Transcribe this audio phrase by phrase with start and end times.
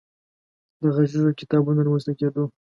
[0.79, 2.43] د غږیزو کتابونو رامنځ ته کېدو